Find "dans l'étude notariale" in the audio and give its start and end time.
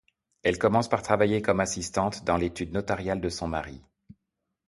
2.25-3.21